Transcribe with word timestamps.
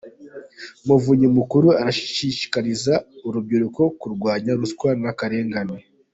Umuvunyi 0.83 1.27
Mukuru 1.37 1.67
arashishikariza 1.79 2.93
urubyiruko 3.27 3.81
kurwanya 3.99 4.51
ruswa 4.59 4.89
n’akarengane 5.01 5.77